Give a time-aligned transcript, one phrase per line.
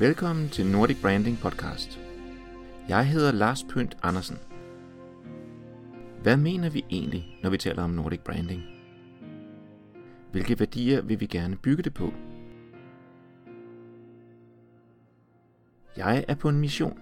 [0.00, 2.00] Velkommen til Nordic Branding Podcast.
[2.88, 4.38] Jeg hedder Lars Pønt Andersen.
[6.22, 8.62] Hvad mener vi egentlig, når vi taler om Nordic Branding?
[10.32, 12.12] Hvilke værdier vil vi gerne bygge det på?
[15.96, 16.98] Jeg er på en mission.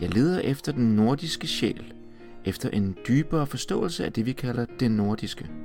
[0.00, 1.94] Jeg leder efter den nordiske sjæl,
[2.44, 5.50] efter en dybere forståelse af det, vi kalder det nordiske–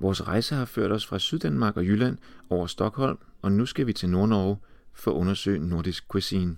[0.00, 2.18] Vores rejse har ført os fra Syddanmark og Jylland
[2.50, 4.58] over Stockholm, og nu skal vi til Nordnorge
[4.92, 6.56] for at undersøge nordisk cuisine.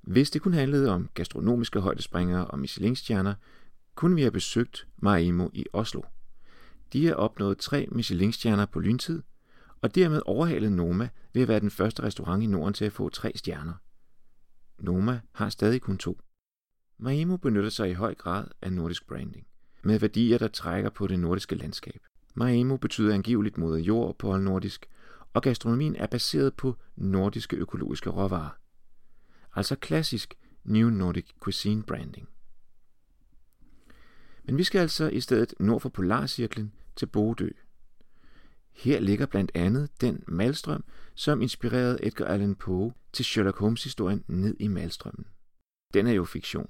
[0.00, 3.34] Hvis det kun handlede om gastronomiske højdespringere og Michelin-stjerner,
[3.94, 6.02] kunne vi have besøgt Maimo i Oslo.
[6.92, 9.22] De har opnået tre Michelin-stjerner på lyntid,
[9.80, 13.08] og dermed overhalet Noma ved at være den første restaurant i Norden til at få
[13.08, 13.74] tre stjerner.
[14.78, 16.20] Noma har stadig kun to.
[16.98, 19.46] Maimo benytter sig i høj grad af nordisk branding,
[19.82, 22.02] med værdier, der trækker på det nordiske landskab.
[22.34, 24.86] Maemo betyder angiveligt moder jord på nordisk,
[25.32, 28.58] og gastronomien er baseret på nordiske økologiske råvarer.
[29.54, 32.28] Altså klassisk New Nordic Cuisine branding.
[34.44, 37.48] Men vi skal altså i stedet nord for Polarcirklen til Bodø.
[38.72, 44.56] Her ligger blandt andet den malstrøm, som inspirerede Edgar Allan Poe til Sherlock Holmes-historien ned
[44.60, 45.26] i malstrømmen.
[45.94, 46.68] Den er jo fiktion.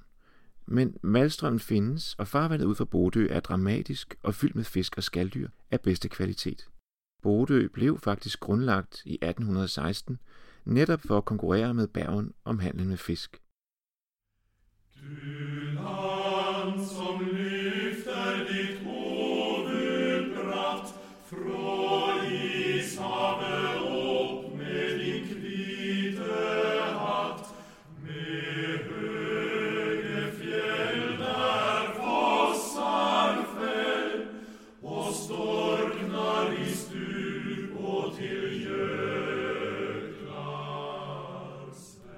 [0.67, 5.03] Men Malstrømmen findes, og farvandet ud for Bodø er dramatisk og fyldt med fisk og
[5.03, 6.69] skaldyr af bedste kvalitet.
[7.23, 10.19] Bodø blev faktisk grundlagt i 1816,
[10.65, 13.41] netop for at konkurrere med Bergen om handlen med fisk.
[14.95, 15.94] Du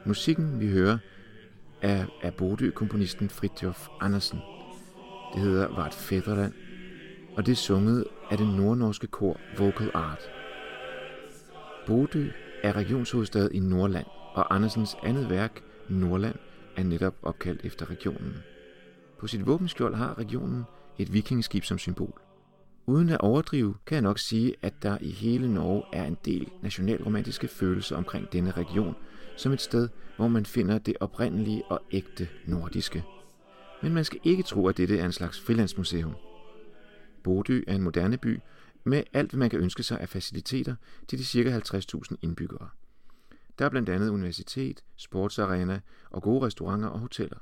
[0.06, 0.98] Musikken, vi hører,
[1.82, 4.38] er af Bodø-komponisten Fridtjof Andersen.
[5.34, 6.52] Det hedder Vart Fædreland,
[7.36, 10.30] og det er sunget af den nordnorske kor Vocal Art.
[11.86, 12.28] Bodø
[12.62, 16.36] er regionshovedstad i Nordland, og Andersens andet værk, Nordland,
[16.76, 18.36] er netop opkaldt efter regionen.
[19.18, 20.64] På sit våbenskjold har regionen
[20.98, 22.25] et vikingeskib som symbol.
[22.86, 26.50] Uden at overdrive, kan jeg nok sige, at der i hele Norge er en del
[26.62, 28.94] nationalromantiske følelser omkring denne region,
[29.36, 33.04] som et sted, hvor man finder det oprindelige og ægte nordiske.
[33.82, 36.14] Men man skal ikke tro, at dette er en slags frilandsmuseum.
[37.22, 38.40] Bodø er en moderne by
[38.84, 40.74] med alt, hvad man kan ønske sig af faciliteter
[41.08, 41.76] til de ca.
[41.76, 42.68] 50.000 indbyggere.
[43.58, 45.80] Der er blandt andet universitet, sportsarena
[46.10, 47.38] og gode restauranter og hoteller.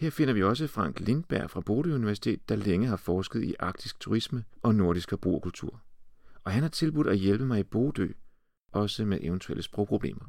[0.00, 4.00] Her finder vi også Frank Lindberg fra Bodø Universitet, der længe har forsket i arktisk
[4.00, 5.80] turisme og nordisk forbrugerkultur.
[6.44, 8.08] Og han har tilbudt at hjælpe mig i Bodø,
[8.72, 10.24] også med eventuelle sprogproblemer.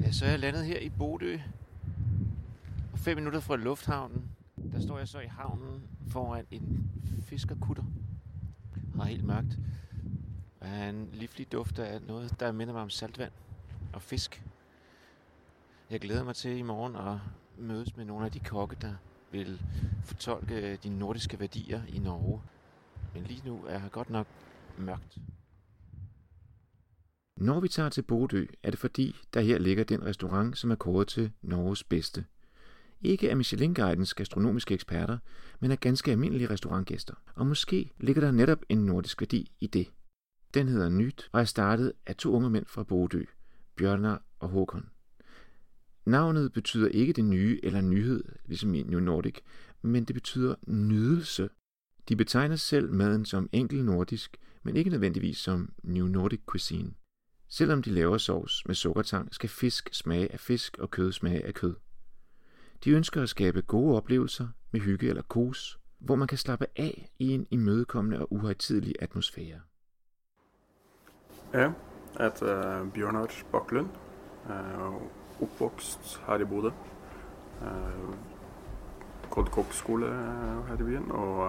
[0.00, 1.38] Ja, så er jeg landet her i Bodø.
[2.92, 4.30] Og fem minutter fra lufthavnen,
[4.72, 6.90] der står jeg så i havnen foran en
[7.22, 7.84] fiskerkutter.
[8.94, 9.58] Har helt mørkt.
[10.60, 13.32] Og er en livlig duft af noget, der minder mig om saltvand
[13.92, 14.42] og fisk.
[15.92, 17.18] Jeg glæder mig til i morgen at
[17.58, 18.94] mødes med nogle af de kokke, der
[19.32, 19.60] vil
[20.04, 22.42] fortolke øh, de nordiske værdier i Norge.
[23.14, 24.26] Men lige nu er det godt nok
[24.78, 25.18] mørkt.
[27.36, 30.74] Når vi tager til Bodø, er det fordi, der her ligger den restaurant, som er
[30.74, 32.24] kåret til Norges bedste.
[33.00, 35.18] Ikke af Michelin-guidens gastronomiske eksperter,
[35.60, 37.14] men af ganske almindelige restaurantgæster.
[37.34, 39.92] Og måske ligger der netop en nordisk værdi i det.
[40.54, 43.24] Den hedder Nyt og er startet af to unge mænd fra Bodø,
[43.76, 44.91] Bjørnar og Håkon.
[46.04, 49.38] Navnet betyder ikke det nye eller nyhed, ligesom i New Nordic,
[49.82, 51.50] men det betyder nydelse.
[52.08, 56.94] De betegner selv maden som enkel nordisk, men ikke nødvendigvis som New Nordic cuisine.
[57.48, 61.54] Selvom de laver sovs med sukkertang, skal fisk smage af fisk og kød smage af
[61.54, 61.74] kød.
[62.84, 67.10] De ønsker at skabe gode oplevelser med hygge eller kos, hvor man kan slappe af
[67.18, 69.60] i en imødekommende og uhøjtidelig atmosfære.
[71.52, 71.72] Jeg
[72.20, 73.88] heter Bjørnar Baklund,
[75.40, 76.72] oppvokst her i Bodø.
[79.32, 80.10] Gått kokkeskole
[80.68, 81.42] her i byen og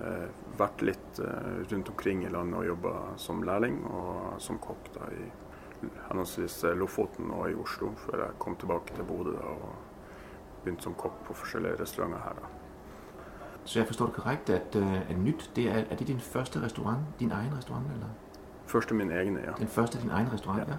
[0.00, 0.28] eh,
[0.60, 5.10] vært litt eh, rundt omkring i landet og jobba som lærling og som kokk da
[5.12, 5.26] i
[6.08, 9.68] henholdsvis Lofoten og i Oslo, før jeg kom tilbake til Bodø og
[10.64, 12.40] begynte som kokk på forskjellige restauranter her.
[12.40, 12.54] da.
[13.68, 14.76] Så jeg forstår det korrekt, at,
[15.10, 18.08] at Nyt, det er, er det din første restaurant, din egen restaurant, eller?
[18.66, 19.52] Første min egne, ja.
[19.58, 20.64] Den første din egen restaurant, ja.
[20.72, 20.76] Ja.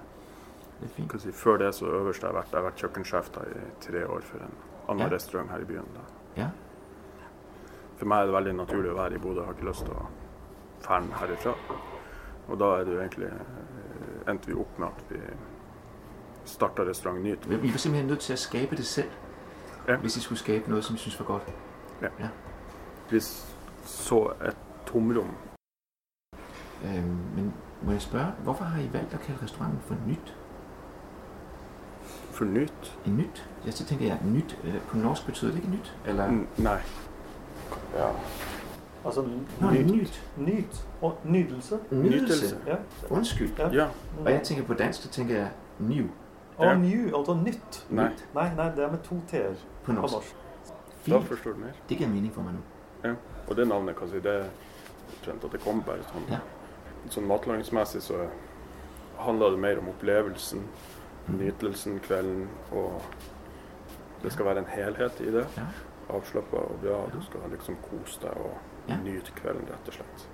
[0.79, 1.09] Det er fint.
[1.11, 3.63] Kan si, før det så øverst har jeg vært, jeg har vært kjøkkensjef da, i
[3.81, 4.53] tre år for en
[4.89, 5.15] annen Ja.
[5.15, 5.87] restaurant her i byen.
[5.95, 6.01] da.
[6.41, 6.49] Ja.
[7.97, 9.39] For meg er det veldig naturlig å være i Bodø.
[9.39, 10.05] Jeg har ikke lyst til å
[10.79, 11.53] ferde herifra.
[12.47, 15.19] Og da er det jo egentlig eh, endte vi opp med at vi
[16.45, 17.45] starta restaurant Nyt.
[17.45, 19.09] I var simpelthen nødt til at skabe det selv,
[19.87, 19.95] Ja.
[19.97, 21.53] hvis I skulle skabe noget, som I synes var godt.
[23.11, 23.19] Vi
[23.83, 25.29] så et tomrom.
[26.83, 27.53] Øhm, men
[27.83, 30.35] må jeg spørge, hvorfor har I valgt at kalde restauranten for Nyt?
[32.39, 32.99] For Nyt?
[33.05, 33.49] En nyt?
[33.65, 35.95] Ja, så tænker jeg, nyt øh, på norsk betyder det ikke nyt?
[36.05, 36.27] Eller?
[36.27, 36.77] N- Nei.
[37.95, 38.07] Ja.
[39.05, 39.21] Altså
[39.61, 39.85] Nå, nyt.
[39.95, 40.23] nyt.
[40.37, 40.85] Nyt.
[41.01, 41.79] Og nydelse.
[41.91, 42.57] Nydelse.
[42.67, 42.75] Ja.
[43.09, 43.49] Undskyld.
[43.57, 43.69] Ja.
[43.73, 43.87] ja.
[44.25, 45.49] Og jeg tænker på dansk, så tænker jeg
[45.79, 46.05] new
[46.57, 46.77] Og Ja.
[46.77, 47.85] new, altså nytt.
[47.89, 48.09] Nei.
[48.35, 50.13] Nei, nei, det er med to t-er på på norsk.
[50.13, 50.35] norsk.
[51.07, 51.27] Da Fint.
[51.27, 51.67] forstår du mer.
[51.89, 53.15] Det giver mening for mig nu.
[53.49, 54.49] Og det navnet, kan jeg si, det
[55.19, 56.25] omtrent at det kom bare sånn.
[56.29, 56.37] Ja.
[57.09, 58.13] Sånn matlagingsmessig så
[59.19, 60.59] handler det mer om opplevelsen,
[61.37, 63.01] nytelsen, kvelden, og
[64.23, 65.47] det skal være en helhet i det.
[65.57, 65.67] Ja.
[66.09, 67.09] Avslappa og bra.
[67.19, 68.57] Du skal liksom kose deg og
[68.89, 68.97] Ja.
[69.03, 70.29] nyte kvelden, rett og slett.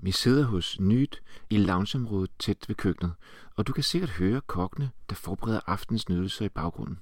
[0.00, 3.12] Vi sidder hos Nyt i loungeområdet tæt ved køkkenet,
[3.56, 6.98] og du kan sikkert høre kokkene, der forbereder aftens nydelser i baggrunden.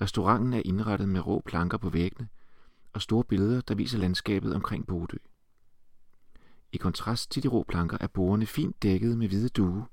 [0.00, 2.28] Restauranten er indrettet med rå planker på væggene
[2.92, 5.16] og store billeder, der viser landskabet omkring Bodø.
[6.72, 9.86] I kontrast til de rå planker er bordene fint dækket med hvide due,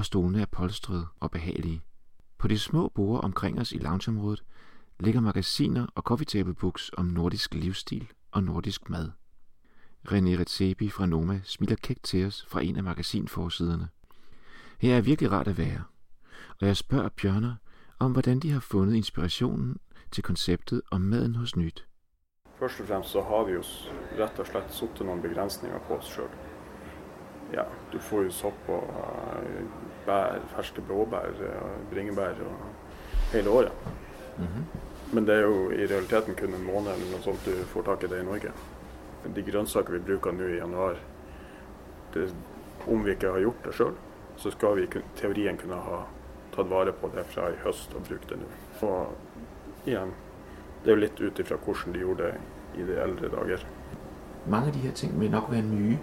[0.00, 1.82] og stolene er polstrede og behagelige.
[2.38, 4.44] På de små borde omkring os i loungeområdet
[5.00, 9.10] ligger magasiner og coffee table books om nordisk livsstil og nordisk mad.
[10.08, 13.88] René Redzepi fra Noma smiler kægt til os fra en af magasinforsiderne.
[14.78, 15.82] Her er virkelig rart at være,
[16.60, 17.54] og jeg spørger Bjørner
[17.98, 19.76] om, hvordan de har fundet inspirationen
[20.10, 21.86] til konceptet om maden hos Nyt.
[22.58, 23.88] Først og fremmest så har vi jo s-
[24.18, 26.28] rett og slett satt noen begrensninger på oss sjøl.
[27.52, 29.62] Ja, du får jo sopp og eh,
[30.06, 33.88] bær, ferske blåbær, eh, bringebær og hele året.
[34.38, 34.68] Mm-hmm.
[35.12, 38.04] Men det er jo i realiteten kun en måned eller noe sånt du får tak
[38.06, 38.52] i det i Norge.
[39.34, 41.00] De grønnsaker vi bruker nå i januar,
[42.14, 42.28] det,
[42.86, 43.98] om vi ikke har gjort det sjøl,
[44.40, 46.04] så skal vi i teorien kunne ha
[46.54, 48.48] tatt vare på det fra i høst og brukt det nå.
[48.86, 50.14] Og igjen,
[50.84, 53.66] det er jo litt ut ifra hvordan de gjorde det i de eldre dager.
[54.46, 55.98] Mange af de her ting vil nok være nye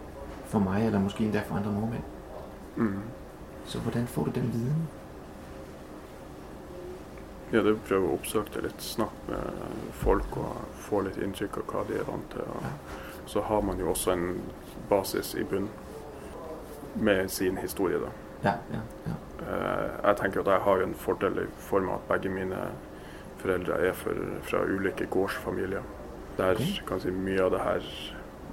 [0.47, 2.03] for mig, eller måske endda for andre nordmænd.
[2.75, 3.01] Mm.
[3.65, 4.87] Så hvordan får du den viden?
[7.53, 11.69] Ja, det er å oppsøke det litt, snakke med folk og få litt inntrykk av
[11.71, 12.43] hva de er vant til.
[13.23, 14.25] Og så har man jo også en
[14.89, 15.69] basis i bunn
[16.95, 18.11] med sin historie, da.
[18.43, 19.15] Ja, ja, ja.
[19.47, 22.59] Eh, Jeg tenker at jeg har jo en fordel i form av at begge mine
[23.39, 25.83] foreldre er for, fra ulike gårdsfamilier.
[26.37, 26.81] Der Ok.
[26.87, 27.87] kan si mye av det her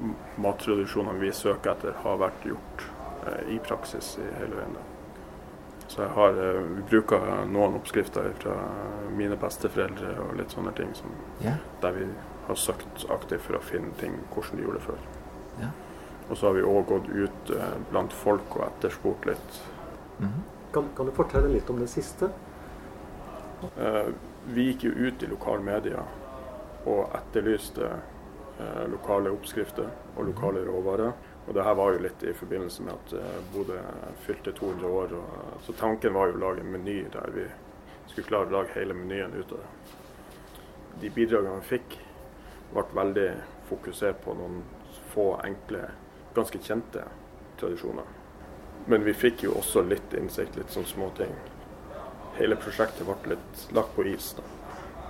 [0.01, 2.85] m- mattradisjonene vi søker etter, har vært gjort
[3.27, 4.85] eh, i praksis i hele da.
[5.89, 8.55] Så jeg har, eh, vi bruker noen oppskrifter fra
[9.17, 11.11] mine besteforeldre og litt sånne ting som,
[11.45, 12.07] Ja, der vi
[12.47, 15.05] har søkt aktivt for å finne ting hvordan de gjorde det før.
[15.61, 15.69] Ja.
[16.31, 19.61] Og så har vi òg gått ut eh, blant folk og etterspurt litt
[20.21, 20.43] mm-hmm.
[20.75, 22.31] Kan, kan du fortelle litt om det siste?
[23.79, 24.09] Eh,
[24.47, 26.03] Vi gikk jo ut i lokale medier
[26.85, 27.87] og etterlyste
[28.61, 31.13] eh, lokale oppskrifter og lokale råvarer.
[31.47, 33.79] Og det her var jo litt i forbindelse med at eh, Bodø
[34.27, 35.15] fylte 200 år.
[35.19, 37.49] Og, så tanken var jo å lage en meny der vi
[38.07, 39.73] skulle klare å lage hele menyen ut av det.
[41.03, 41.99] De bidragene vi fikk,
[42.75, 43.31] ble veldig
[43.69, 44.63] fokusert på noen
[45.15, 45.89] få enkle,
[46.35, 47.03] ganske kjente
[47.61, 48.07] tradisjoner.
[48.91, 51.33] Men vi fikk jo også litt innsikt, litt sånn småting
[52.39, 54.35] hele prosjektet ble litt lagt på is.
[54.39, 54.43] da.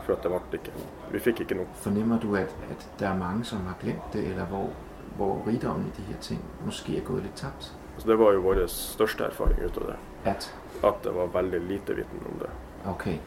[0.07, 0.73] Det ble ikke.
[1.13, 1.67] Vi fikk ikke noe.
[1.81, 4.69] Fornemmer du, at, at der er mange, som har glemt det, eller hvor,
[5.17, 7.73] hvor rigdommen i de her ting måske er gået lidt tabt?
[7.99, 9.97] Så det var jo vår største erfaring ut av det.
[10.25, 10.49] At,
[10.85, 12.51] At det var veldig lite viten om det.
[12.91, 13.19] okay,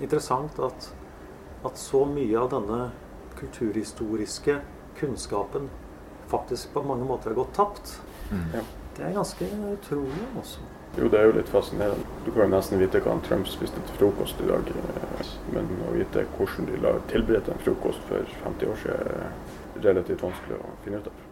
[0.00, 0.94] Interessant at,
[1.64, 2.90] at så mye av denne
[3.38, 4.60] kulturhistoriske
[4.98, 5.68] kunnskapen
[6.28, 8.00] faktisk på mange måter har gått tapt.
[8.30, 8.48] mm.
[8.54, 8.62] Ja.
[8.96, 10.60] Det er ganske utrolig, altså.
[10.98, 12.01] Jo, det er jo litt fascinerende.
[12.26, 14.68] Du kan jo nesten vite hva Trump spiste til frokost i dag.
[14.70, 19.00] Eh, men å vite hvordan de la tilberedte en frokost for 50 år siden,
[19.74, 21.24] er relativt vanskelig å finne ut av.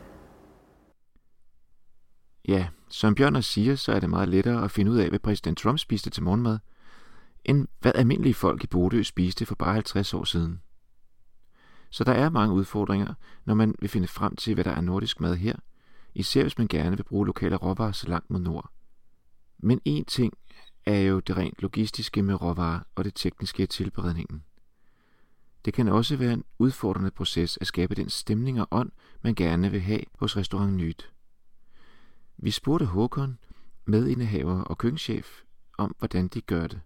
[2.48, 5.58] Ja, som Bjørner siger, så er det meget lettere at finde ud af, hvad præsident
[5.58, 6.58] Trump spiste til morgenmad,
[7.44, 10.60] end hvad almindelige folk i Bodø spiste for bare 50 år siden.
[11.90, 15.20] Så der er mange udfordringer, når man vil finde frem til, hvad der er nordisk
[15.20, 15.56] mad her,
[16.14, 18.70] især hvis man gerne vil bruge lokale råvarer så langt mod nord.
[19.58, 20.34] Men en ting
[20.86, 24.44] er jo det rent logistiske med råvarer og det tekniske i tilberedningen.
[25.64, 28.90] Det kan også være en udfordrende proces at skabe den stemning og ånd,
[29.22, 31.12] man gerne vil have hos restaurant Nyt.
[32.36, 33.38] Vi spurgte Håkon,
[33.84, 35.42] medindehaver og køkkenchef,
[35.78, 36.80] om hvordan de gør det.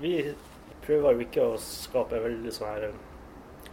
[0.00, 0.24] Vi
[0.86, 2.94] prøver jo ikke skabe en veldig sånn her øh,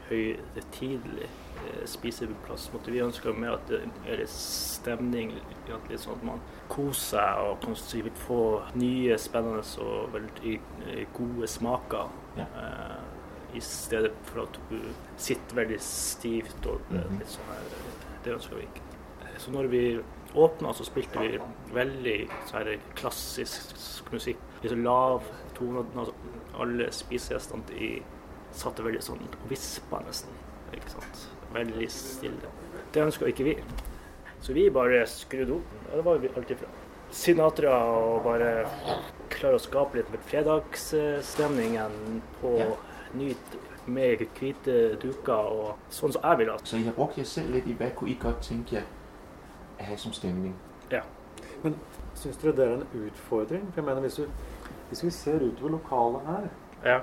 [0.10, 1.30] høytidelig
[1.66, 2.70] eh, spiseplass.
[2.86, 5.34] Vi ønsker mer at det er stemning,
[5.68, 8.42] litt sånn at man koser seg og kan få
[8.80, 10.56] nye, spennende og veldig
[10.88, 12.12] eh, gode smaker.
[12.38, 12.48] Ja.
[12.64, 12.98] Eh,
[13.58, 14.82] I stedet for at du
[15.18, 17.20] sitter veldig stivt og -hmm.
[17.20, 17.64] litt sånn her.
[18.24, 18.82] Det ønsker vi ikke.
[19.38, 20.00] Så når vi
[20.34, 21.40] åpna, så spilte vi
[21.74, 22.64] veldig så
[22.96, 24.38] klassisk musikk.
[24.62, 25.24] Litt så lav
[25.56, 25.86] tone.
[26.58, 27.64] Alle spisegjestene
[28.52, 30.34] satte veldig sånn og vispa nesten.
[30.74, 31.37] Ikke sant?
[31.58, 32.56] Veldig stille.
[32.94, 33.56] Det ønska ikke vi.
[34.42, 35.78] Så vi bare skrudde opp.
[35.92, 36.70] Det var vi alltid fra.
[37.12, 38.52] Sinatra og bare
[39.32, 42.68] klare å skape litt med fredagsstemningen på ja.
[43.16, 46.58] nyt med hvite duker og sånn som jeg vil ha.
[46.64, 48.86] Så I har brukt dere selv litt i hva kunne I godt tenke dere
[49.80, 50.56] å ha som stemning?
[50.92, 51.06] Ja.
[51.64, 51.78] Men
[52.18, 53.70] syns dere det er en utfordring?
[53.72, 56.50] For jeg mener, hvis, du, hvis vi ser utover lokalet her
[56.86, 56.98] ja.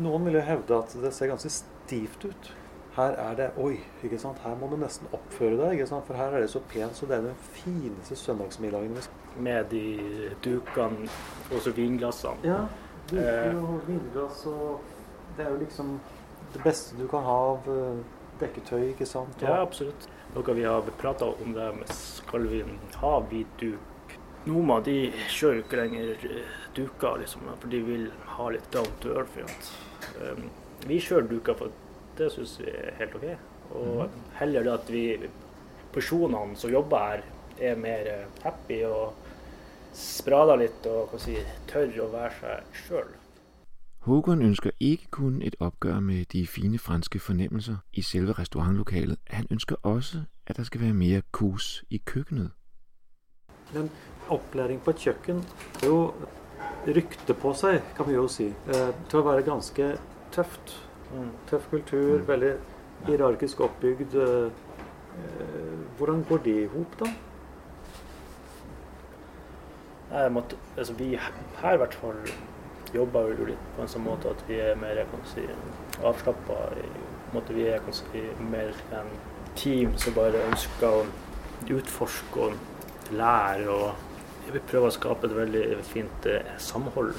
[0.00, 2.52] Noen vil jo hevde at det ser ganske stivt ut.
[2.94, 4.38] Her er det Oi, ikke sant?
[4.44, 5.72] her må du nesten oppføre deg.
[5.78, 6.06] ikke sant?
[6.06, 8.98] For her er det så pent, så det er den fineste søndagsmiddagen.
[9.36, 11.08] Med de dukene
[11.50, 12.38] og så vinglassene.
[12.46, 12.60] Ja.
[13.10, 13.56] Duker eh.
[13.58, 14.80] og vinglass og
[15.36, 15.98] Det er jo liksom
[16.54, 18.02] det beste du kan ha av eh,
[18.38, 19.34] dekketøy, ikke sant?
[19.40, 20.06] Og, ja, absolutt.
[20.36, 22.62] Noe vi har prata om det med skal vi
[23.00, 24.14] ha hvit duk.
[24.44, 29.16] Noma de kjører ikke lenger eh, duker, liksom, for de vil ha litt down to
[29.18, 29.74] earth.
[30.20, 30.46] Um,
[30.86, 31.74] vi kjører duker for
[32.18, 33.26] det syns vi er helt OK.
[33.70, 34.22] Og mhm.
[34.38, 35.04] heller det at vi
[35.94, 37.26] personene som jobber her,
[37.58, 39.14] er mer happy og
[39.94, 41.36] sprader litt og kan si,
[41.70, 43.12] tør å være seg sjøl.
[44.04, 49.16] Håkon ønsker ikke kun et oppgjør med de fine franske fornemmelser i selve restaurantlokalet.
[49.30, 52.50] Han ønsker også, at der skal være mer kos i køkkenet.
[53.72, 53.90] Men
[54.28, 55.40] opplæring på et kjøkken
[55.80, 56.12] det er jo
[56.86, 59.94] rykte på seg, kan vi jo si, eh, til å være ganske
[60.32, 60.76] tøft.
[61.12, 61.30] Mm.
[61.50, 62.28] Tøff kultur, mm.
[62.28, 62.54] veldig
[63.06, 64.14] hierarkisk oppbygd.
[64.14, 64.64] Eh,
[65.98, 67.12] hvordan går det i hop, da?
[70.30, 71.16] Måtte, altså vi
[71.58, 72.18] her i hvert fall
[72.94, 75.42] jobber jo litt på en sånn måte at vi er mer si,
[76.04, 76.58] avslappa.
[77.48, 79.10] Vi er si, mer en
[79.58, 81.06] team som bare ønsker å
[81.74, 83.70] utforske og lære.
[83.70, 87.14] og Vi prøver å skape et veldig fint eh, samhold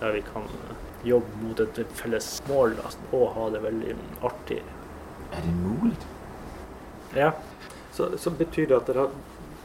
[0.00, 0.48] der vi kan
[1.04, 4.60] jobbe mot et felles mål da, og ha det veldig artig.
[5.34, 5.96] Er det mulig?
[7.14, 7.32] Ja.
[7.92, 9.16] Så, så, betyr det at dere har,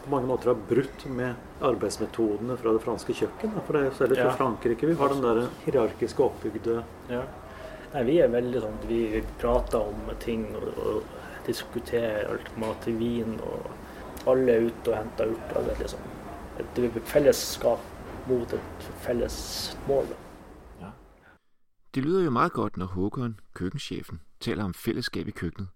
[0.04, 3.56] på mange måter har brutt med arbeidsmetodene fra det franske kjøkken?
[3.66, 4.36] For det er jo særlig fra ja.
[4.38, 7.24] Frankrike vi har den der hierarkiske oppbygde ja.
[7.94, 13.00] Nei, Vi er veldig sånn vi prater om ting og, og diskuterer alt mat til
[13.02, 13.40] vin.
[13.42, 15.66] og Alle er ute og henter urter.
[15.66, 16.08] Det er liksom
[16.60, 19.38] et fellesskap mot et felles
[19.88, 20.12] mål.
[20.12, 20.29] Da.
[21.96, 25.68] Det lyder jo meget godt, når Håkon, køkkenchefen, taler om fællesskab i køkkenet.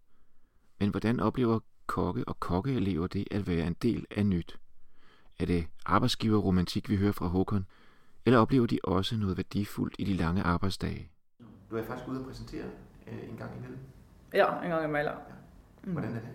[0.79, 4.60] Men hvordan oplever kokke og kokkeelever det at være en del af nyt?
[5.39, 7.65] Er det arbejdsgiverromantik, vi hører fra Håkon?
[8.25, 11.10] Eller oplever de også noget værdifuldt i de lange arbejdsdage?
[11.72, 12.65] Du er faktisk ude og præsentere
[13.08, 13.79] øh, en gang imellem.
[14.34, 15.13] Ja, en gang imellem.
[15.86, 15.91] Ja.
[15.91, 16.29] Hvordan er det?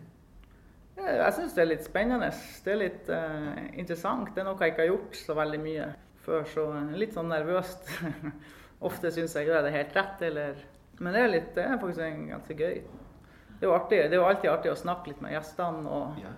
[0.96, 2.32] Ja, jeg syns det er litt spennende.
[2.64, 4.34] Det er litt uh, interessant.
[4.34, 5.86] Det er noe jeg ikke har gjort så veldig mye
[6.24, 6.64] før, så
[6.98, 7.92] litt sånn nervøst.
[8.80, 10.64] Ofte syns jeg det er helt rett, eller
[10.98, 12.80] Men det er, litt, det er faktisk ganske gøy.
[13.58, 16.18] Det er, jo artig, det er jo alltid artig å snakke litt med gjestene og
[16.22, 16.32] ja.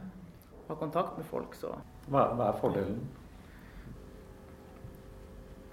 [0.69, 1.75] ha kontakt med folk, så
[2.11, 3.01] hva, hva er fordelen?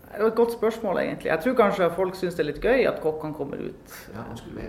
[0.07, 1.29] Det er et godt spørsmål, egentlig.
[1.29, 3.95] Jeg tror kanskje folk syns det er litt gøy at kokkene kommer ut.
[4.13, 4.59] Ja, unnskyld,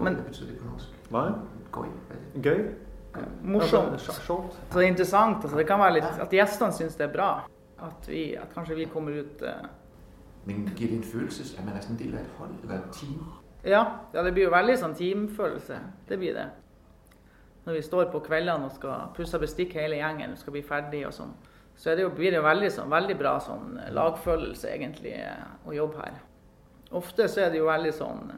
[0.00, 1.00] Men, betyr det på norsk?
[1.10, 1.24] Hva?
[1.74, 1.88] Gøy.
[2.44, 2.60] Gøy?
[3.42, 4.00] Morsomt.
[4.00, 4.38] Så
[4.74, 5.42] det er interessant.
[5.42, 7.30] Altså, det kan være litt at gjestene syns det er bra.
[7.82, 9.66] At, vi, at kanskje vi kommer ut uh,
[10.44, 12.74] men gir det en følelse at man er sådan en del av et hold eller
[12.76, 13.24] et team?
[13.64, 13.84] Ja,
[14.14, 15.78] ja det blir jo veldig sånn teamfølelse.
[16.08, 16.48] Det blir det.
[17.64, 21.06] Når vi står på kveldene og skal pusse bestikk hele gjengen og skal bli ferdig
[21.08, 21.32] og sånn,
[21.76, 25.14] så det jo, blir det jo veldig, sånn, veldig bra sånn lagfølelse egentlig
[25.66, 26.20] å jobbe her.
[26.94, 28.28] Ofte så er det jo veldig sånn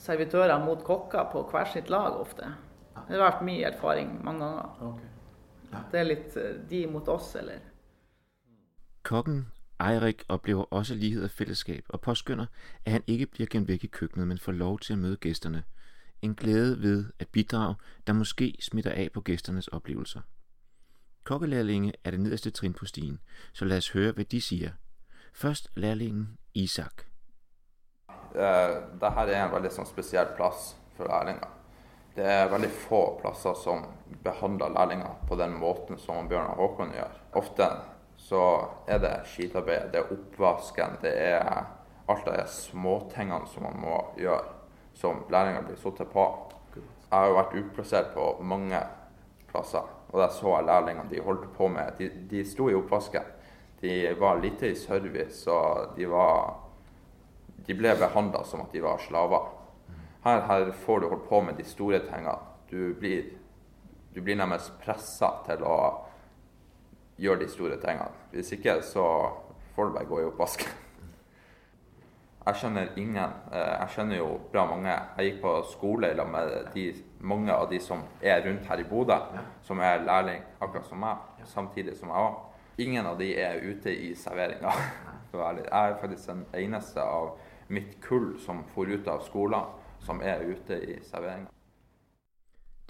[0.00, 2.48] servitører mot kokker på hver sitt lag ofte.
[2.94, 4.70] Det har vært min erfaring mange ganger.
[4.86, 5.82] Okay.
[5.90, 7.60] Det er litt eh, de mot oss, eller
[9.06, 9.44] Kokken
[9.80, 12.46] Eirik oplever også lighed og fællesskab og påskynder,
[12.84, 15.64] at han ikke bliver gemt væk i køkkenet, men får lov til at møde gæsterne.
[16.22, 17.74] En glæde ved at bidrage,
[18.06, 20.20] der måske smitter af på gæsternes oplevelser.
[21.24, 23.20] Kokkelærlinge er det nederste trin på stigen,
[23.52, 24.70] så lad os høre, hvad de siger.
[25.34, 27.02] Først lærlingen Isak.
[28.34, 31.48] Eh, uh, det her er en veldig sånn spesiell plass for lærlinger.
[32.16, 33.84] Det er veldig få plasser som
[34.24, 37.12] behandler lærlinger på den måten som Bjørn og Håkon gjør.
[37.32, 37.68] Ofte
[38.26, 41.44] så er det skitarbeid, det er oppvasken, det er
[42.10, 44.54] alt de småtingene som man må gjøre,
[44.98, 46.24] som lærlinger blir satt på.
[46.74, 48.80] Jeg har jo vært utplassert på mange
[49.50, 49.86] plasser.
[50.10, 51.94] Og der så jeg lærlingene de holdt på med.
[51.98, 53.28] De, de sto i oppvasken.
[53.80, 56.62] De var lite i service, og de var
[57.66, 59.46] De ble behandla som at de var slaver.
[60.22, 62.36] Her, her, får du holdt på med de store tingene.
[62.70, 63.24] Du blir,
[64.14, 65.78] du blir nærmest pressa til å
[67.18, 68.10] gjøre de store tingene.
[68.32, 69.06] Hvis ikke, så
[69.74, 70.82] får du bare gå i oppvasken.
[72.46, 73.32] Jeg kjenner ingen.
[73.52, 74.92] Eh, jeg kjenner jo bra mange.
[75.16, 76.84] Jeg gikk på skole med de,
[77.20, 79.16] mange av de som er rundt her i Bodø,
[79.66, 82.36] som er lærling akkurat som meg, samtidig som jeg òg.
[82.78, 84.72] Ingen av de er ute i serveringa.
[85.36, 87.34] Jeg er faktisk den eneste av
[87.68, 89.66] mitt kull som får ut av skolen,
[90.00, 91.50] som er ute i serveringa.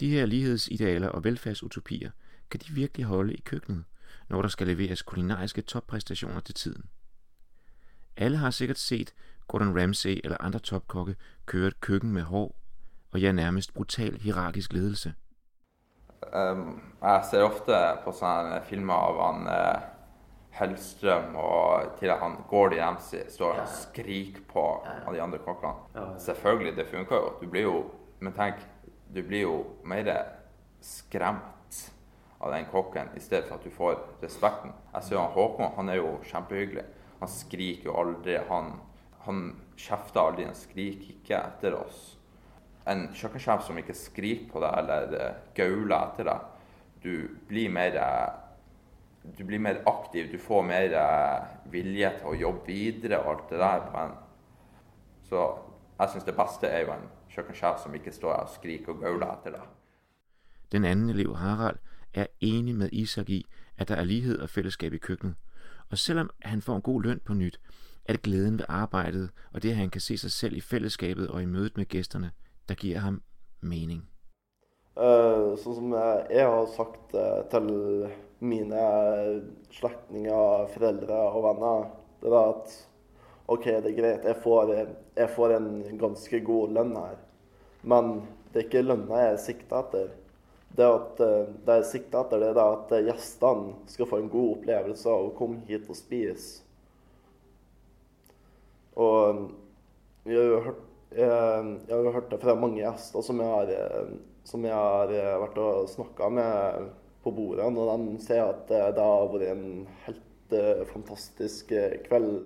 [0.01, 2.11] De her lighedsidealer og velfærdsutopier
[2.51, 3.85] kan de virkelig holde i køkkenet,
[4.29, 6.85] når der skal leveres kulinariske toppræstationer til tiden.
[8.17, 9.15] Alle har sikkert set
[9.49, 11.17] Gordon Ramsay eller andre topkokke
[11.47, 12.57] køre et køkken med hård
[13.13, 15.15] og ja, nærmest brutal hierarkisk ledelse.
[16.35, 19.85] Um, jeg ser ofte på sånne filmer av han uh,
[20.57, 24.65] Hellstrøm og til han Gordon Ramsay står og skriker på
[25.07, 26.07] av de andre kokkene.
[26.19, 27.33] Selvfølgelig, det funker jo.
[27.41, 27.85] Du blir jo
[28.21, 28.63] Men tenk,
[29.15, 30.09] du blir jo mer
[30.81, 31.56] skremt
[32.47, 34.75] av den kokken i stedet for at du får respekten.
[34.95, 36.85] Jeg ser han Håkon, han er jo kjempehyggelig.
[37.21, 38.39] Han skriker jo aldri.
[38.51, 38.73] Han,
[39.27, 39.45] han
[39.77, 42.03] kjefter aldri, han skriker ikke etter oss.
[42.87, 46.53] En kjøkkensjef som ikke skriker på deg eller eh, gauler etter deg,
[47.03, 47.15] du
[47.49, 48.43] blir mer eh,
[49.37, 53.49] du blir mer aktiv, du får mer eh, vilje til å jobbe videre og alt
[53.51, 53.83] det der.
[53.91, 54.15] på en.
[55.27, 55.43] Så
[55.99, 59.33] jeg syns det beste er jo en kjøkkensjef som ikke står og skriker og gauler
[59.33, 59.73] etter deg.
[60.73, 61.83] Den anden elev, Harald,
[62.17, 63.47] er enig med Isak i,
[63.79, 65.35] at der er lighed og fællesskab i køkkenet.
[65.91, 67.61] Og selvom han får en god løn på nyt,
[68.05, 71.29] er det glæden ved arbejdet og det, at han kan se sig selv i fællesskabet
[71.29, 72.31] og i mødet med gæsterne,
[72.69, 73.23] der giver ham
[73.61, 74.09] mening.
[74.97, 77.67] Øh, uh, sånn som jeg, har sagt uh, til
[78.41, 79.43] mine øh,
[79.77, 81.91] slægtninger, forældre og venner,
[82.23, 82.73] det er at
[83.49, 84.73] okay, det er greit, jeg får,
[85.17, 87.19] jeg får en ganske god lønn her.
[87.83, 90.09] Men det er ikke lønna jeg sikter etter.
[90.77, 94.19] Det, at, uh, det jeg sikter etter, det er at eh, eh, gjestene skal få
[94.21, 96.63] en god opplevelse av å komme hit og spise.
[99.01, 99.39] Og eh,
[100.29, 100.83] jeg har jo hørt,
[101.17, 103.73] jeg, jeg har hørt det fra mange gjester som jeg har,
[104.45, 105.13] som jeg har
[105.47, 106.91] vært og snakka med
[107.25, 110.57] på bordene, og de sier at det, har vært en helt
[110.91, 111.73] fantastisk
[112.09, 112.43] kveld.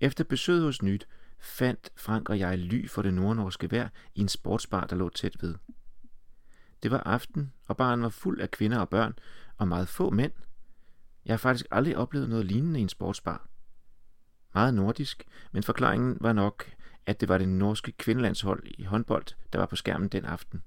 [0.00, 1.04] Efter besøget hos Nyt
[1.40, 5.42] fandt Frank og jeg ly for det nordnorske vejr i en sportsbar, der lå tæt
[5.42, 5.58] ved.
[6.82, 9.18] Det var aften, og baren var fuld af kvinder og børn,
[9.56, 10.32] og meget få mænd.
[11.24, 13.48] Jeg har faktisk aldrig oplevet noget lignende i en sportsbar.
[14.54, 16.64] Meget nordisk, men forklaringen var nok,
[17.06, 20.62] at det var det norske kvindelandshold i håndbold, der var på skærmen den aften.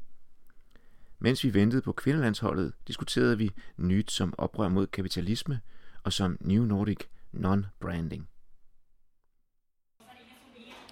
[1.20, 5.60] Mens vi ventede på kvindelandsholdet, diskuterede vi nyt som oprør mod kapitalisme
[6.04, 7.00] og som New Nordic
[7.34, 8.24] non-branding.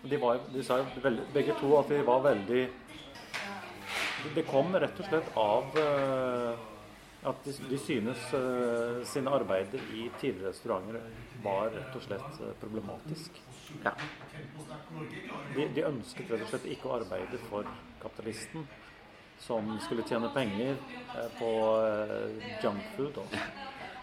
[0.10, 0.86] De, var, de sa
[1.34, 2.70] begge to at de var veldig
[4.36, 6.60] det kom rett og slett av uh,
[7.30, 11.02] at de, synes uh, sine arbeider i tidligere restauranter
[11.44, 13.42] var rett og slett uh, problematisk.
[13.86, 13.96] Ja.
[15.56, 17.68] De, de, ønsket rett og slett ikke å arbeide for
[18.04, 18.68] kapitalisten,
[19.42, 20.78] som skulle tjene penger
[21.40, 21.50] på
[22.62, 23.18] junkfood.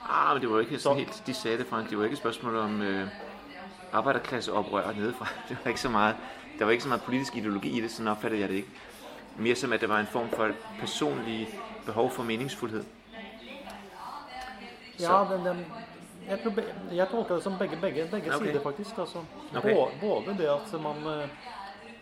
[0.02, 2.56] Ah, men det var ikke så helt, de sagde det, Frank, det var ikke spørsmål
[2.64, 2.80] om
[3.94, 5.30] arbejderklasseoprør nedefra.
[5.48, 6.16] Det var ikke så meget,
[6.58, 8.87] der var ikke så meget politisk ideologi i det, sådan opfattede jeg det ikke.
[9.38, 11.48] Mere som, at det var en form for personlig
[11.86, 12.84] behov for meningsfuldhed.
[15.00, 15.66] Ja, den, den,
[16.28, 18.46] jeg, tror, jeg tolker det som begge, begge, begge okay.
[18.46, 18.98] sider, faktisk.
[18.98, 19.24] Altså.
[19.56, 19.74] Okay.
[20.00, 20.96] Både det at man,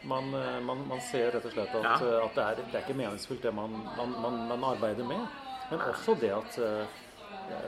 [0.05, 0.31] man,
[0.65, 2.25] man, man ser rett og slett at, ja.
[2.25, 5.27] at det, er, det er ikke meningsfullt det man, man, arbeider med.
[5.71, 6.61] Men også det at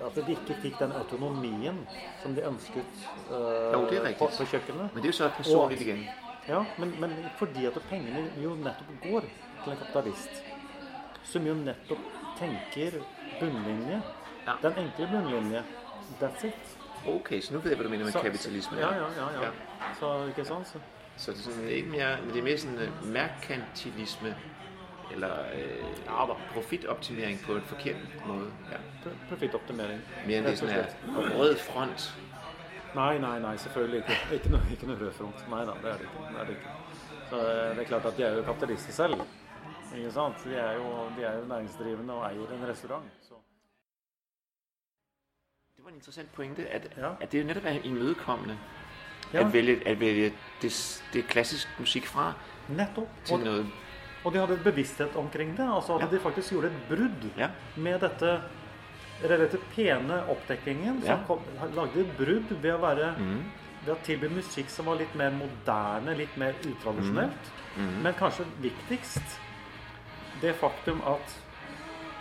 [0.07, 1.78] at de ikke fikk den autonomien
[2.22, 2.42] som de
[3.74, 4.88] jo, det er på, på kjøkkenet.
[4.94, 6.09] Men det er jo så personlig igjen.
[6.48, 9.20] Ja, men, men, fordi at pengene jo nettopp går
[9.64, 10.44] til en kapitalist,
[11.24, 12.00] som jo nettopp
[12.38, 13.00] tenker
[13.40, 14.02] bunnlinje,
[14.46, 14.52] ja.
[14.62, 15.64] den enkle bunnlinje,
[16.22, 16.78] that's it.
[17.06, 18.78] Ok, så nu ved jeg, hvad du mener med så, kapitalisme.
[18.78, 19.42] Ja, ja, ja.
[19.42, 19.50] ja.
[20.00, 20.68] Så, ikke sant?
[20.68, 20.78] Så.
[21.16, 24.37] Så det er, sådan, ikke mere, men det er mere sådan uh, merkantilisme,
[25.12, 28.50] eller øh, profitoptimering på en forkert måde.
[28.70, 29.11] Ja.
[29.28, 30.00] Profitoptimering.
[30.26, 30.87] Mere end det sådan her
[31.38, 32.18] rød front.
[32.94, 34.16] Nej, nej, nej, selvfølgelig ikke.
[34.33, 35.48] Ikke noe, ikke noe rød front.
[35.48, 36.29] Nei da, det er det ikke.
[36.33, 36.68] Det er det ikke.
[37.31, 39.14] Så øh, det er klart at de er jo kapitalister selv.
[39.96, 40.44] Ikke sant?
[40.44, 43.05] De er jo, de er jo næringsdrivende og eier en restaurant.
[43.22, 43.35] Så.
[45.77, 47.11] Det var en interessant pointe, at, ja.
[47.20, 48.59] at det netop er imødekommende
[49.33, 49.40] ja.
[49.46, 52.33] at vælge, at vælge det, det klassisk musik fra
[52.68, 53.09] Netto.
[53.24, 53.66] til noget
[54.24, 55.74] Og de hadde et bevissthet omkring det.
[55.77, 56.16] altså At Ja.
[56.16, 57.51] de faktisk gjorde et brudd Ja.
[57.77, 58.42] med dette
[59.22, 61.02] relativt pene oppdekkingen.
[61.04, 61.18] Ja.
[61.26, 61.40] kom,
[61.74, 63.42] lagde brudd ved å være Mhm.
[63.87, 67.52] ved å tilby musikk som var litt mer moderne, litt mer utradisjonelt.
[67.76, 68.02] Mhm.
[68.02, 69.38] Men kanskje viktigst
[70.40, 71.38] det faktum at,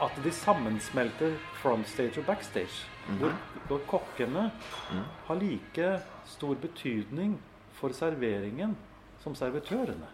[0.01, 2.85] at de sammensmelter frontstage og backstage.
[3.09, 3.17] Mhm.
[3.19, 3.33] Hvor,
[3.67, 4.51] hvor kokkene
[5.27, 7.37] har like stor betydning
[7.73, 8.75] for serveringen
[9.23, 10.07] som servitørene.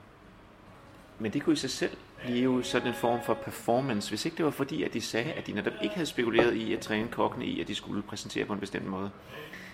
[1.20, 4.38] Men det kunne i sig selv blive jo sådan en form for performance, hvis ikke
[4.38, 7.08] det var fordi, at de sagde, at de netop ikke havde spekuleret i at træne
[7.08, 9.12] kokkene i, at de skulle præsentere på en bestemt måde.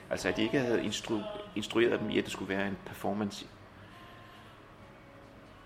[0.10, 3.46] Altså at de ikke havde instru- instrueret dem i, at det skulle være en performance.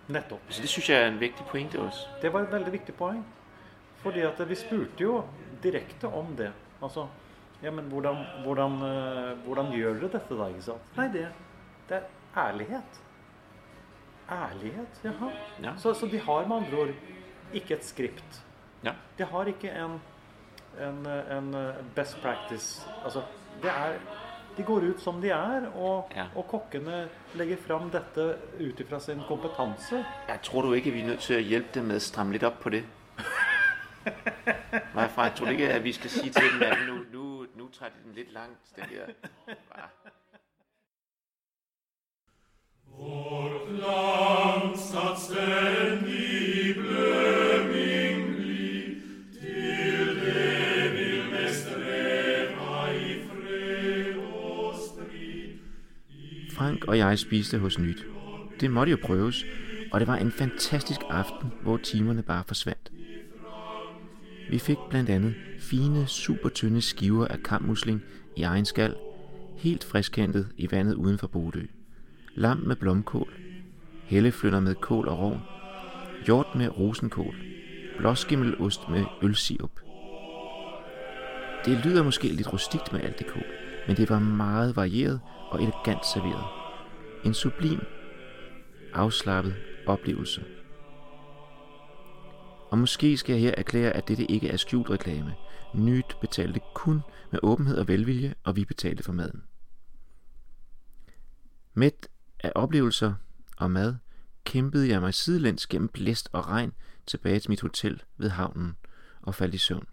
[0.08, 0.42] Nettopp.
[0.50, 2.00] Så det synes jeg er en vigtig pointe også.
[2.22, 3.26] Det var et veldig viktig poeng.
[3.98, 5.24] Fordi at vi spurte jo
[5.64, 6.52] direkte om det.
[6.84, 7.08] Altså
[7.64, 10.48] Ja, men hvordan, hvordan, eh, hvordan gjør dere dette, da?
[10.48, 10.98] ikke sant?
[10.98, 11.28] Nei, det,
[11.90, 12.02] det er
[12.48, 13.00] ærlighet.
[14.32, 15.26] Ærlighet, jaha.
[15.64, 15.72] Ja.
[15.78, 16.90] Så, så de har med andre ord
[17.54, 18.44] ikke et skript.
[18.84, 18.92] Ja.
[19.18, 20.02] De har ikke en,
[20.88, 21.08] en,
[21.38, 22.88] en eh, best practice.
[23.04, 23.22] Altså,
[23.62, 23.94] det er
[24.58, 26.26] De går ut som de er, og, Ja.
[26.36, 30.06] og kokkene legger fram dette ut ifra sin kompetanse.
[30.28, 32.44] Jeg tror du ikke, vi er nødt til at hjælpe dem med at stramme lidt
[32.44, 32.84] op på det?
[34.96, 37.70] Nej, Frank, tror du ikke, at vi skal sige til dem, at nu, nu, nu
[37.70, 39.14] tager de den lidt langt, den der...
[39.76, 39.82] Ah.
[56.52, 58.06] Frank og jeg spiste hos Nyt.
[58.60, 59.46] Det måtte jo prøves,
[59.92, 62.92] og det var en fantastisk aften, hvor timerne bare forsvandt.
[64.50, 68.02] Vi fik blandt andet fine, super tynde skiver af kammusling
[68.36, 68.96] i egen skal,
[69.58, 71.66] helt friskhentet i vandet uden for Bodø.
[72.36, 73.34] Lam med blomkål,
[74.04, 75.42] helleflynder med kål og rovn,
[76.26, 77.36] hjort med rosenkål,
[77.98, 79.80] blåskimmelost med ølsirup.
[81.66, 83.46] Det lyder måske lidt rustikt med alt det kål,
[83.88, 86.46] men det var meget varieret og elegant serveret.
[87.26, 87.80] En sublim,
[88.94, 90.46] afslappet oplevelse.
[92.72, 95.34] Og måske skal jeg her erklære, at dette ikke er skjult reklame.
[95.74, 99.44] Nyt betalte kun med åbenhed og velvilje, og vi betalte for maden.
[101.74, 102.08] Mæt
[102.44, 103.14] af oplevelser
[103.58, 103.96] og mad,
[104.44, 106.74] kæmpede jeg mig sidelæns gennem blæst og regn
[107.08, 108.76] tilbage til mit hotel ved havnen
[109.22, 109.88] og faldt i søvn.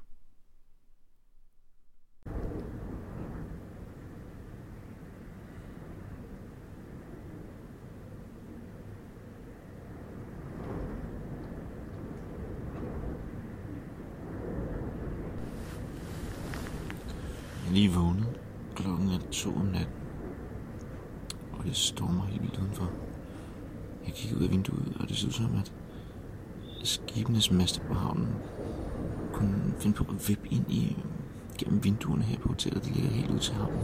[17.61, 18.41] Jeg er lige vågnet.
[18.77, 20.00] Klokken er to om natten.
[21.71, 22.91] Det stormer helt vildt udenfor.
[24.07, 25.73] Jeg kigger ud af vinduet, og det ser ud som, at
[26.85, 28.35] skibenes master på havnen
[29.33, 30.97] kunne finde på at vippe ind i
[31.59, 32.85] gennem vinduerne her på hotellet.
[32.85, 33.79] Det ligger helt ud til havnen.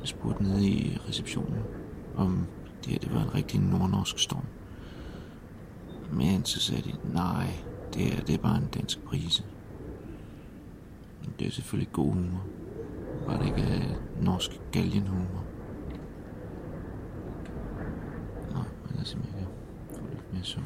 [0.00, 1.58] Jeg spurgte nede i receptionen,
[2.16, 2.46] om
[2.84, 4.44] det her det var en rigtig nordnorsk storm.
[6.12, 7.46] Men så sagde de, nej,
[7.94, 9.44] det er, det er bare en dansk brise.
[11.22, 12.42] Men Det er selvfølgelig god humor.
[13.26, 15.44] Bare det ikke er norsk galgenhumor.
[18.50, 19.46] Nå, men lad os se, om jeg kan
[20.44, 20.60] få.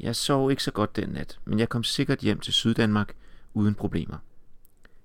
[0.00, 3.14] Jeg sov ikke så godt den nat, men jeg kom sikkert hjem til Syddanmark
[3.54, 4.18] uden problemer.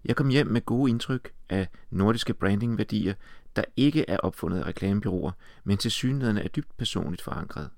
[0.06, 3.14] Jeg kom hjem med gode indtryk af nordiske brandingværdier,
[3.56, 5.32] der ikke er opfundet af reklamebyråer,
[5.64, 7.70] men til synligheden er dybt personligt forankret.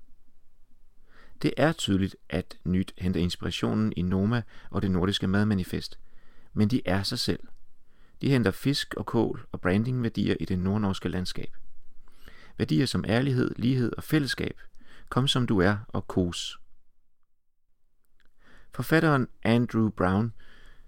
[1.42, 5.98] Det er tydeligt, at Nyt henter inspirationen i Noma og det nordiske madmanifest,
[6.52, 7.40] men de er sig selv.
[8.22, 11.56] De henter fisk og kål og brandingværdier i det nordnorske landskab.
[12.58, 14.60] Værdier som ærlighed, lighed og fællesskab.
[15.08, 16.58] Kom som du er og kos.
[18.74, 20.32] Forfatteren Andrew Brown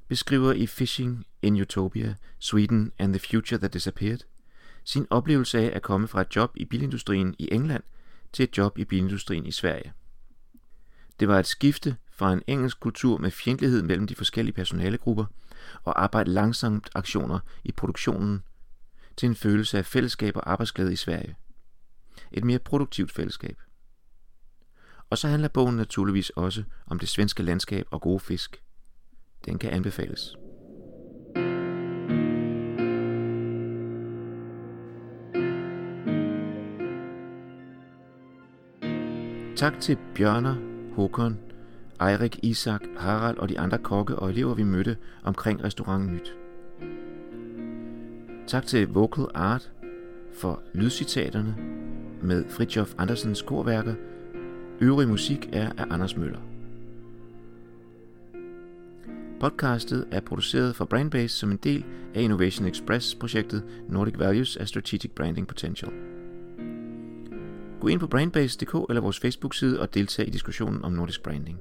[0.08, 4.20] beskriver i Fishing in Utopia, Sweden and the Future That Disappeared,
[4.84, 7.82] sin oplevelse af at komme fra et job i bilindustrien i England
[8.32, 9.92] til et job i bilindustrien i Sverige.
[11.20, 15.24] Det var et skifte fra en engelsk kultur med fjendtlighed mellem de forskellige personalegrupper
[15.82, 18.42] og arbejde langsomt aktioner i produktionen
[19.16, 21.36] til en følelse af fællesskab og arbejdsglæde i Sverige.
[22.32, 23.60] Et mere produktivt fællesskab.
[25.10, 28.62] Og så handler bogen naturligvis også om det svenske landskab og gode fisk.
[29.44, 30.36] Den kan anbefales.
[39.56, 40.56] Tak til Bjørner,
[40.94, 41.38] Håkon,
[42.00, 46.36] Eirik, Isak, Harald og de andre kokke og elever, vi mødte omkring restauranten Nyt.
[48.46, 49.72] Tak til Vocal Art
[50.32, 51.56] for lydcitaterne
[52.22, 53.94] med Fritjof Andersens korværker.
[54.80, 56.40] Øvrig musik er af Anders Møller.
[59.40, 65.10] Podcastet er produceret for Brandbase som en del af Innovation Express-projektet Nordic Values af Strategic
[65.10, 65.92] Branding Potential.
[67.80, 71.60] Gå ind på brandbase.dk eller vores Facebook-side og deltag i diskussionen om nordisk branding.